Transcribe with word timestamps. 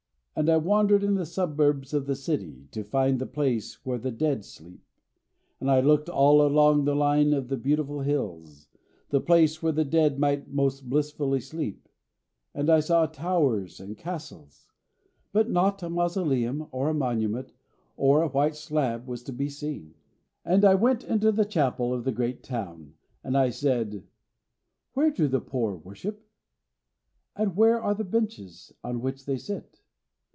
"And 0.33 0.49
I 0.49 0.57
wandered 0.57 1.03
in 1.03 1.15
the 1.15 1.25
suburbs 1.25 1.93
of 1.93 2.07
the 2.07 2.15
city 2.15 2.67
to 2.71 2.83
find 2.85 3.19
the 3.19 3.27
place 3.27 3.85
where 3.85 3.99
the 3.99 4.09
dead 4.09 4.43
sleep, 4.43 4.81
and 5.59 5.69
I 5.69 5.81
looked 5.81 6.09
all 6.09 6.41
along 6.43 6.85
the 6.85 6.95
line 6.95 7.31
of 7.33 7.49
the 7.49 7.57
beautiful 7.57 7.99
hills, 7.99 8.67
the 9.09 9.19
place 9.21 9.61
where 9.61 9.73
the 9.73 9.85
dead 9.85 10.17
might 10.17 10.47
most 10.49 10.89
blissfully 10.89 11.41
sleep, 11.41 11.87
and 12.55 12.71
I 12.71 12.79
saw 12.79 13.05
towers 13.05 13.79
and 13.79 13.95
castles, 13.97 14.71
but 15.31 15.49
not 15.49 15.83
a 15.83 15.89
mausoleum 15.89 16.65
or 16.71 16.89
a 16.89 16.93
monument 16.93 17.51
or 17.97 18.23
a 18.23 18.29
white 18.29 18.55
slab 18.55 19.07
was 19.07 19.21
to 19.23 19.33
be 19.33 19.49
seen. 19.49 19.93
And 20.45 20.63
I 20.65 20.73
went 20.73 21.03
into 21.03 21.31
the 21.31 21.45
chapel 21.45 21.93
of 21.93 22.03
the 22.05 22.11
great 22.13 22.41
town, 22.41 22.95
and 23.21 23.37
I 23.37 23.49
said: 23.49 24.07
'Where 24.93 25.11
do 25.11 25.27
the 25.27 25.41
poor 25.41 25.75
worship, 25.75 26.25
and 27.35 27.55
where 27.55 27.79
are 27.79 27.93
the 27.93 28.05
benches 28.05 28.71
on 28.81 29.01
which 29.01 29.25
they 29.25 29.37
sit?' 29.37 29.79